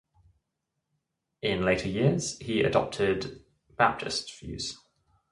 [1.43, 3.45] In later years he adopted
[3.77, 4.75] Baptist views.